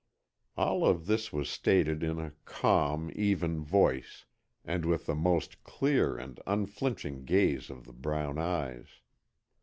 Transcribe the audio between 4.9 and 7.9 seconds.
the most clear and unflinching gaze of